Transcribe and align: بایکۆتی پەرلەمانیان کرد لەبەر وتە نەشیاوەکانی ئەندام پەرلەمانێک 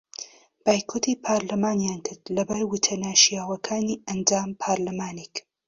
بایکۆتی 0.63 1.13
پەرلەمانیان 1.23 1.99
کرد 2.05 2.23
لەبەر 2.35 2.61
وتە 2.71 2.93
نەشیاوەکانی 3.03 4.01
ئەندام 4.07 4.49
پەرلەمانێک 4.61 5.35